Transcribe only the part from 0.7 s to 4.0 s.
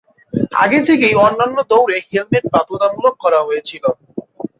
থেকেই অন্যান্য দৌড়ে হেলমেট বাধ্যতামূলক করা হয়েছিল।